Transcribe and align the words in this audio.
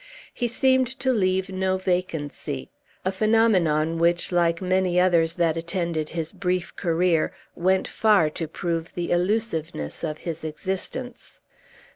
He 0.33 0.47
seemed 0.47 0.87
to 1.01 1.13
leave 1.13 1.51
no 1.51 1.77
vacancy; 1.77 2.71
a 3.05 3.11
phenomenon 3.11 3.99
which, 3.99 4.31
like 4.31 4.59
many 4.59 4.99
others 4.99 5.35
that 5.35 5.57
attended 5.57 6.09
his 6.09 6.33
brief 6.33 6.75
career, 6.75 7.33
went 7.53 7.87
far 7.87 8.31
to 8.31 8.47
prove 8.47 8.95
the 8.95 9.11
illusiveness 9.11 10.03
of 10.03 10.17
his 10.17 10.43
existence. 10.43 11.39